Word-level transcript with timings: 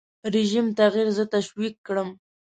رژیم 0.33 0.67
تغییر 0.79 1.07
زه 1.17 1.23
تشویق 1.33 1.75
کړم. 1.87 2.09